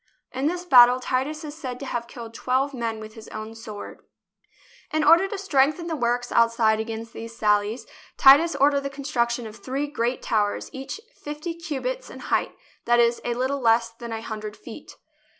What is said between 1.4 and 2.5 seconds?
is said to have killed